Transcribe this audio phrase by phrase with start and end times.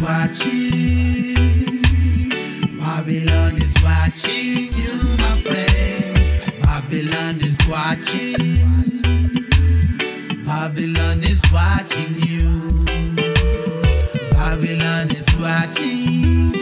[0.00, 1.82] watching.
[2.78, 4.92] Babylon is watching you,
[5.22, 6.60] my friend.
[6.60, 8.66] Babylon is watching.
[10.44, 12.84] Babylon is watching you.
[14.32, 16.52] Babylon is watching.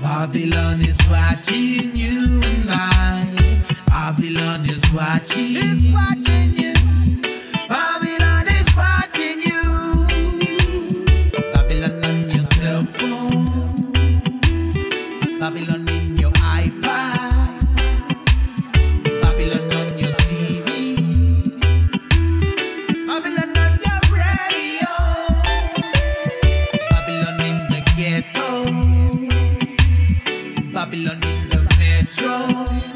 [0.00, 3.62] Babylon is watching you and I.
[3.88, 6.13] Babylon is watching.
[30.84, 32.93] Babylon in the metro.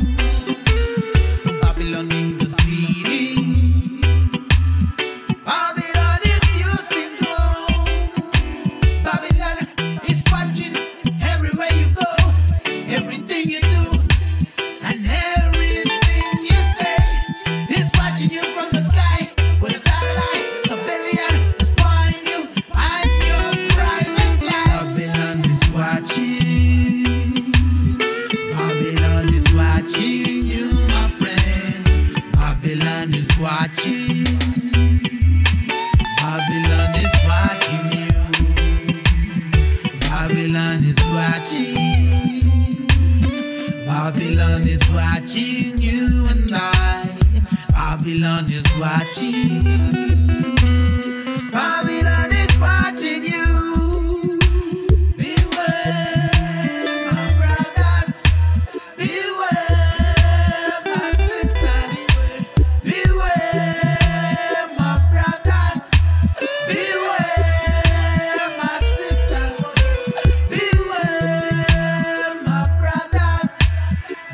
[41.49, 41.75] watching.
[43.87, 47.19] Babylon is watching you and I.
[47.73, 49.68] Babylon is watching.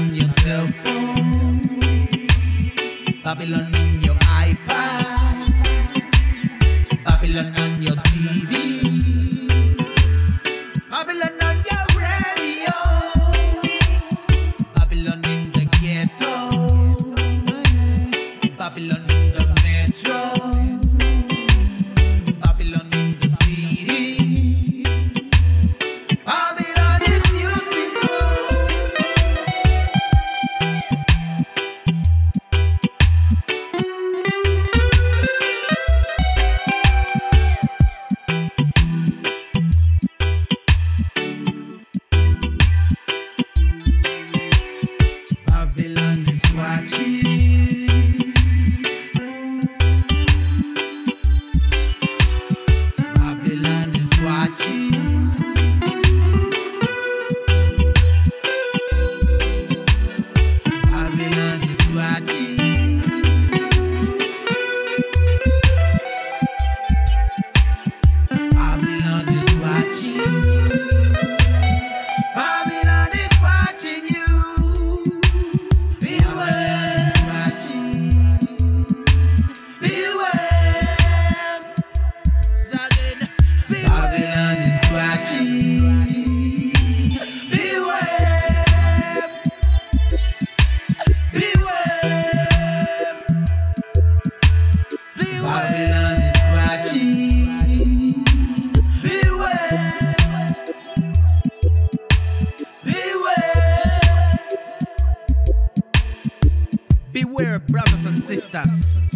[0.00, 1.60] on your cell phone.
[3.22, 3.89] Babylon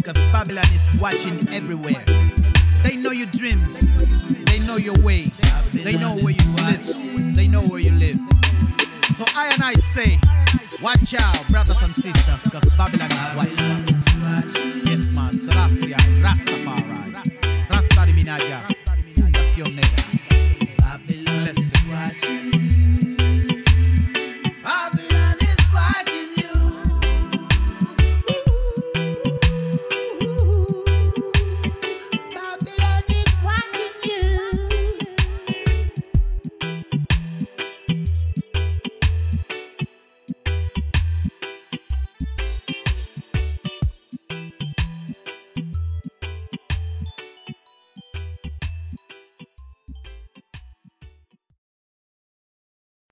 [0.03, 2.03] Cause Babylon is watching everywhere.
[2.83, 3.97] They know your dreams,
[4.45, 5.31] they know your way,
[5.73, 7.35] they know where you live.
[7.35, 8.15] they know where you live.
[9.17, 10.19] So I and I say,
[10.81, 14.85] watch out, brothers and sisters, cause Babylon is watching.
[14.85, 15.04] Yes,